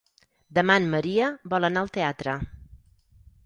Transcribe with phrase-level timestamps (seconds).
[0.57, 2.37] Demà en Maria vol anar al teatre.